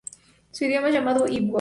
Su 0.49 0.65
idioma 0.65 0.87
es 0.87 0.95
llamado 0.95 1.27
igbo. 1.27 1.49